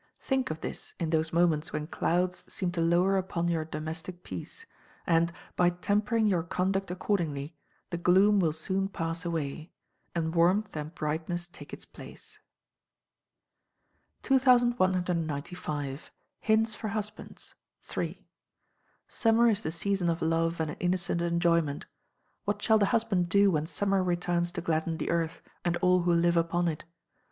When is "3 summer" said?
17.83-19.49